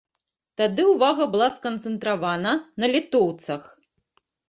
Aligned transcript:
Тады 0.61 0.85
ўвага 0.93 1.27
была 1.35 1.51
сканцэнтравана 1.59 2.57
на 2.81 2.93
літоўцах. 2.97 3.73